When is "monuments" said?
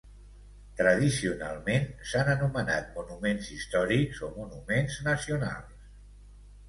2.95-3.53, 4.41-4.97